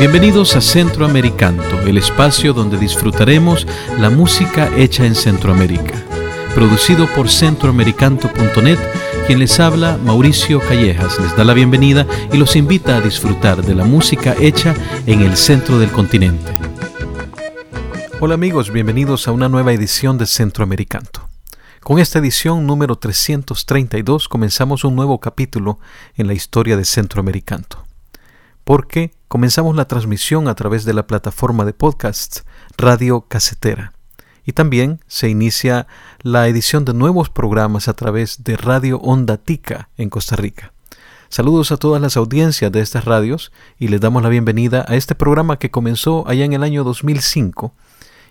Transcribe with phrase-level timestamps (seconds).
[0.00, 3.66] Bienvenidos a Centroamericanto, el espacio donde disfrutaremos
[3.98, 5.92] la música hecha en Centroamérica.
[6.54, 8.78] Producido por centroamericanto.net,
[9.26, 13.74] quien les habla, Mauricio Callejas, les da la bienvenida y los invita a disfrutar de
[13.74, 14.74] la música hecha
[15.04, 16.50] en el centro del continente.
[18.20, 21.28] Hola amigos, bienvenidos a una nueva edición de Centroamericanto.
[21.82, 25.78] Con esta edición número 332 comenzamos un nuevo capítulo
[26.16, 27.84] en la historia de Centroamericanto.
[28.64, 32.44] Porque comenzamos la transmisión a través de la plataforma de podcasts
[32.76, 33.92] Radio Casetera.
[34.44, 35.86] Y también se inicia
[36.22, 40.72] la edición de nuevos programas a través de Radio Onda Tica en Costa Rica.
[41.28, 45.14] Saludos a todas las audiencias de estas radios y les damos la bienvenida a este
[45.14, 47.72] programa que comenzó allá en el año 2005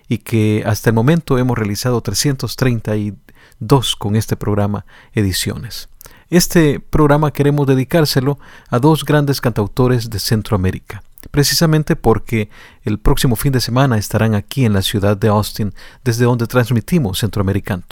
[0.06, 5.88] y que hasta el momento hemos realizado 332 con este programa ediciones.
[6.30, 12.50] Este programa queremos dedicárselo a dos grandes cantautores de Centroamérica, precisamente porque
[12.84, 17.18] el próximo fin de semana estarán aquí en la ciudad de Austin, desde donde transmitimos
[17.18, 17.82] Centroamericano.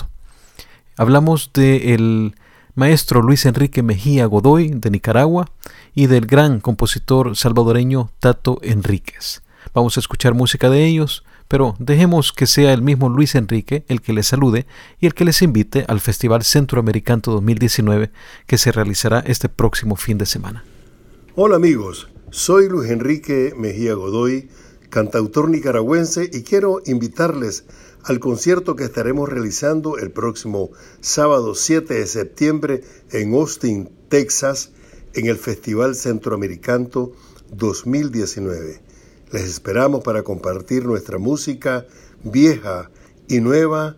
[0.97, 2.36] Hablamos del
[2.77, 5.50] maestro Luis Enrique Mejía Godoy de Nicaragua
[5.97, 9.42] y del gran compositor salvadoreño Tato Enríquez.
[9.75, 14.02] Vamos a escuchar música de ellos, pero dejemos que sea el mismo Luis Enrique el
[14.02, 14.66] que les salude
[15.00, 18.10] y el que les invite al Festival Centroamericano 2019
[18.46, 20.64] que se realizará este próximo fin de semana.
[21.34, 24.50] Hola amigos, soy Luis Enrique Mejía Godoy,
[24.91, 27.64] cantautor nicaragüense y quiero invitarles
[28.04, 34.70] al concierto que estaremos realizando el próximo sábado 7 de septiembre en Austin, Texas,
[35.14, 37.12] en el Festival Centroamericano
[37.50, 38.88] 2019.
[39.31, 41.87] Les esperamos para compartir nuestra música
[42.25, 42.91] vieja
[43.29, 43.97] y nueva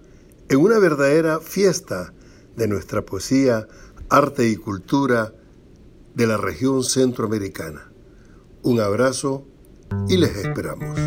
[0.48, 2.12] en una verdadera fiesta
[2.56, 3.68] de nuestra poesía,
[4.08, 5.32] arte y cultura
[6.14, 7.92] de la región centroamericana.
[8.62, 9.46] Un abrazo
[10.08, 10.98] y les esperamos.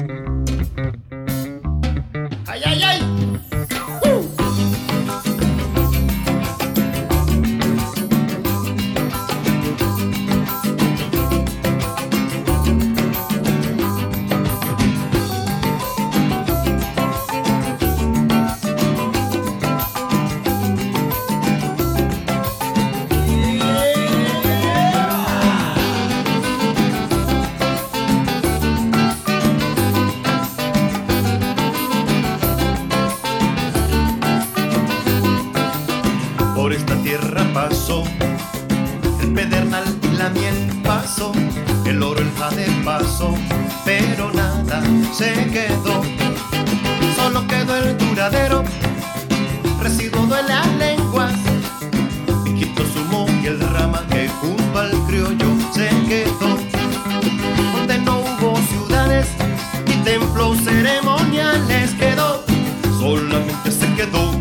[45.23, 46.02] se quedó.
[47.16, 48.64] Solo quedó el duradero,
[49.82, 51.34] residuo de las lenguas.
[52.58, 56.52] Quito su humo y el rama que junto al criollo se quedó.
[57.73, 59.28] Donde no hubo ciudades
[59.88, 62.44] y templos ceremoniales quedó.
[63.00, 64.32] Solamente se quedó.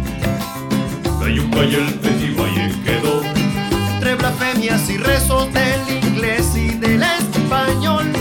[1.20, 3.22] Cayuca y el Petivalle quedó.
[3.94, 8.12] Entre blasfemias y rezos del inglés y del español.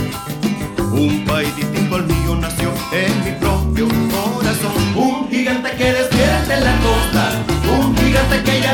[0.92, 1.81] Un país distinto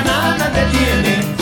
[0.03, 1.37] nada te tiene.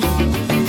[0.00, 0.59] Thank you.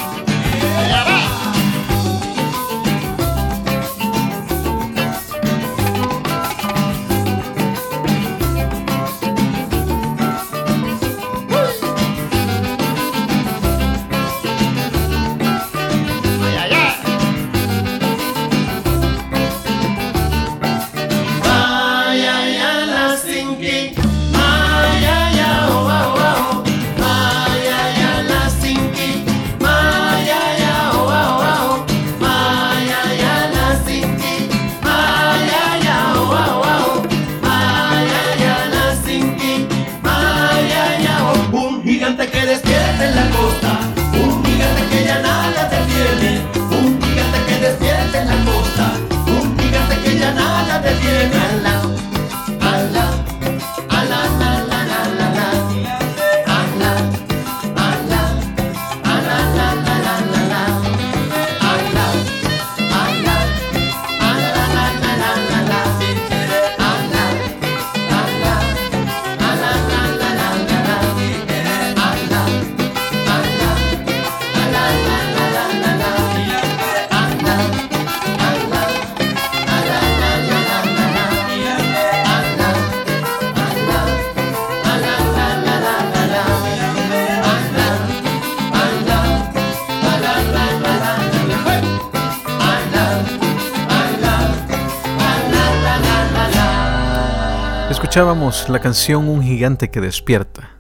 [98.11, 100.71] Escuchábamos la canción Un gigante que despierta,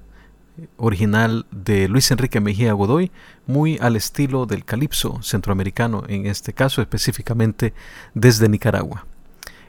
[0.75, 3.09] original de Luis Enrique Mejía Godoy,
[3.47, 7.73] muy al estilo del calipso centroamericano, en este caso específicamente
[8.13, 9.05] desde Nicaragua.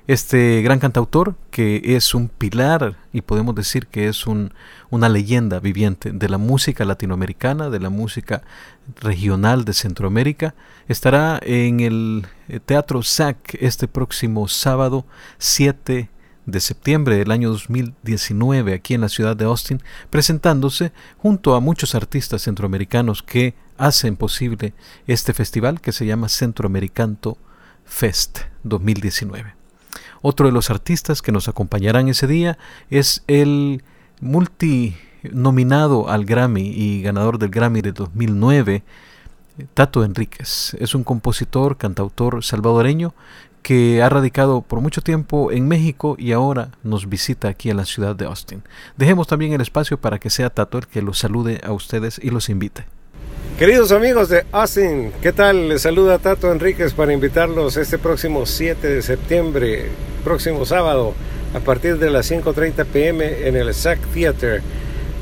[0.08, 6.10] Este gran cantautor, que es un pilar y podemos decir que es una leyenda viviente
[6.10, 8.42] de la música latinoamericana, de la música
[9.00, 10.56] regional de Centroamérica,
[10.88, 12.26] estará en el
[12.66, 15.06] Teatro SAC este próximo sábado
[15.38, 16.10] 7
[16.46, 21.94] de septiembre del año 2019 aquí en la ciudad de Austin, presentándose junto a muchos
[21.94, 24.74] artistas centroamericanos que hacen posible
[25.06, 27.38] este festival que se llama Centroamericanto
[27.84, 29.54] Fest 2019.
[30.20, 32.58] Otro de los artistas que nos acompañarán ese día
[32.90, 33.82] es el
[34.20, 38.84] multinominado al Grammy y ganador del Grammy de 2009,
[39.74, 40.74] Tato Enríquez.
[40.78, 43.14] Es un compositor, cantautor salvadoreño
[43.62, 47.84] que ha radicado por mucho tiempo en México y ahora nos visita aquí en la
[47.84, 48.62] ciudad de Austin.
[48.96, 52.30] Dejemos también el espacio para que sea Tato el que los salude a ustedes y
[52.30, 52.84] los invite.
[53.58, 55.68] Queridos amigos de Austin, ¿qué tal?
[55.68, 59.90] Les saluda Tato Enríquez para invitarlos este próximo 7 de septiembre,
[60.24, 61.14] próximo sábado,
[61.54, 64.62] a partir de las 5.30 pm en el SAC Theater,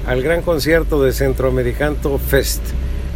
[0.06, 2.62] al gran concierto de Centroamericanto Fest,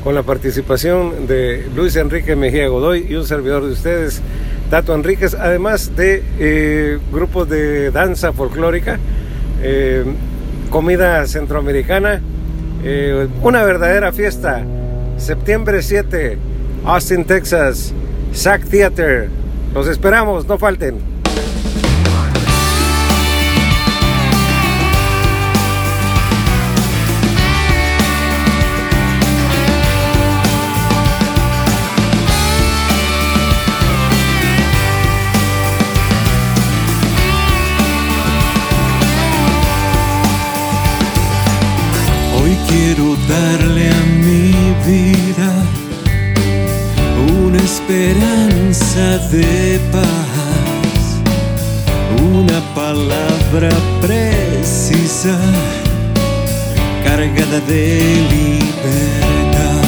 [0.03, 4.21] con la participación de Luis Enrique Mejía Godoy y un servidor de ustedes,
[4.71, 8.99] Tato Enríquez, además de eh, grupos de danza folclórica,
[9.63, 10.05] eh,
[10.71, 12.21] comida centroamericana,
[12.83, 14.65] eh, una verdadera fiesta
[15.17, 16.39] septiembre 7,
[16.85, 17.95] Austin, Texas,
[18.33, 19.29] SAC Theater.
[19.73, 21.14] Los esperamos, no falten.
[42.75, 44.03] Quiero darle a
[44.87, 45.51] vida
[47.41, 51.03] una esperanza de paz,
[52.33, 55.39] una palabra precisa,
[57.05, 57.85] cargada de
[58.35, 59.85] libertad.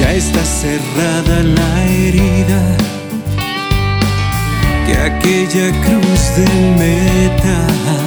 [0.00, 2.62] Ya está cerrada la herida
[4.86, 7.99] que aquella cruz del metal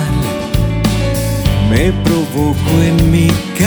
[1.74, 3.28] me provocó en mi
[3.58, 3.63] caída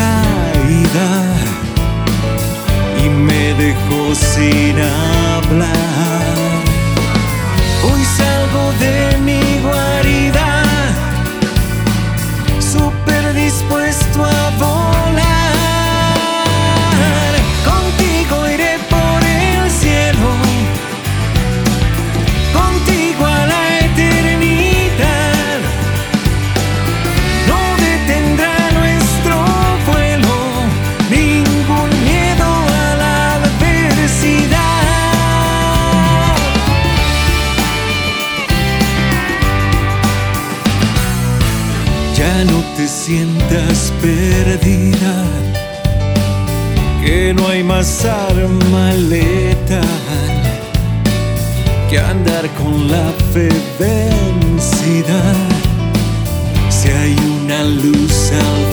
[57.68, 58.65] luz al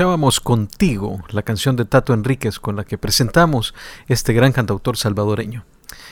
[0.00, 3.74] escuchábamos Contigo, la canción de Tato Enríquez con la que presentamos
[4.08, 5.66] este gran cantautor salvadoreño.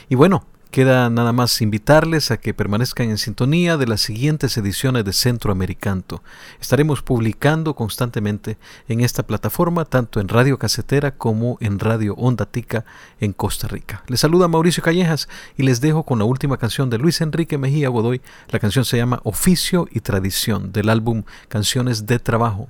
[0.09, 5.03] Y bueno, Queda nada más invitarles a que permanezcan en sintonía de las siguientes ediciones
[5.03, 6.21] de Centroamericanto.
[6.61, 12.85] Estaremos publicando constantemente en esta plataforma, tanto en Radio Casetera como en Radio Onda Tica
[13.19, 14.03] en Costa Rica.
[14.05, 15.27] Les saluda Mauricio Callejas
[15.57, 18.21] y les dejo con la última canción de Luis Enrique Mejía Godoy.
[18.49, 22.69] La canción se llama Oficio y Tradición del álbum Canciones de Trabajo.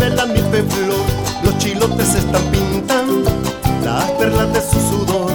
[0.00, 1.04] ve la milpe flor,
[1.42, 3.30] los chilotes están pintando
[3.84, 5.32] las perlas de su sudor,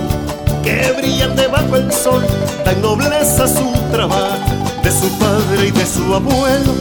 [0.63, 2.24] que brillan debajo el sol,
[2.63, 4.38] dan nobleza su trabajo,
[4.84, 6.74] de su padre y de su abuelo.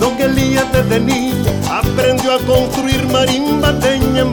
[0.00, 3.72] Don Elías desde niño aprendió a construir marimba,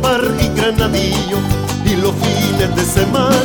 [0.01, 1.37] bar y granadillo,
[1.85, 3.42] y los fines de semana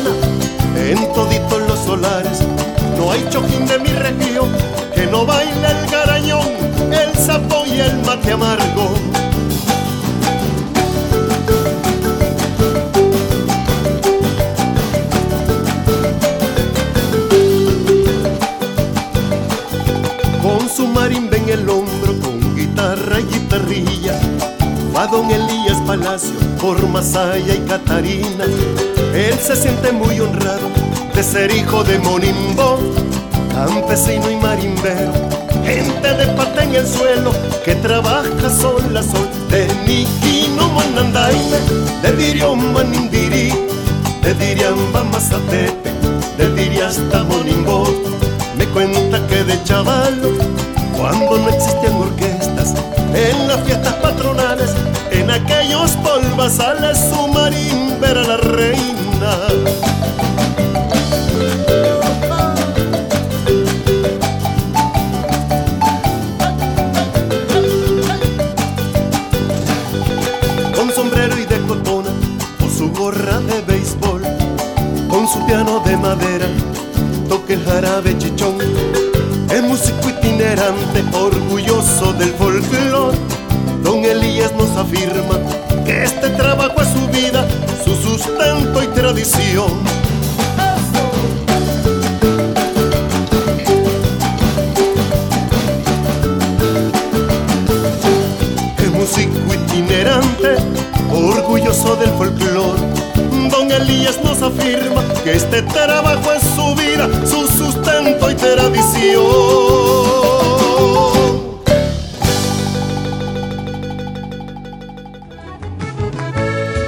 [8.32, 8.94] amargo.
[20.42, 24.18] Con su marimba en el hombro, con guitarra y guitarrilla,
[24.94, 28.44] va don Elías Palacio por Masaya y Catarina.
[29.14, 30.68] Él se siente muy honrado
[31.14, 32.78] de ser hijo de Monimbo,
[33.52, 35.12] campesino y marimbero,
[35.68, 37.30] gente de pata en el suelo
[37.64, 41.58] que trabaja sol a sol, de Niquino Manandaime,
[42.02, 43.52] de Dirión Manindiri,
[44.22, 45.90] de Diriamba Mazatete,
[46.38, 47.84] de Diri hasta Monimbo.
[48.56, 50.30] Me cuenta que de chavalo,
[50.96, 52.74] cuando no existían orquestas,
[53.14, 54.70] en las fiestas patronales,
[55.10, 59.87] en aquellos polvazales su marimba era la reina.
[89.18, 89.87] Tradición.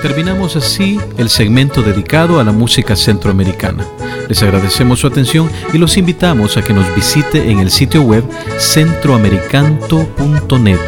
[0.03, 3.87] Terminamos así el segmento dedicado a la música centroamericana.
[4.29, 8.25] Les agradecemos su atención y los invitamos a que nos visite en el sitio web
[8.59, 10.81] centroamericanto.net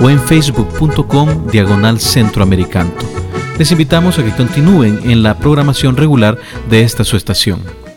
[0.00, 3.18] o en facebook.com diagonal centroamericanto
[3.58, 6.38] les invitamos a que continúen en la programación regular
[6.70, 7.87] de esta su estación.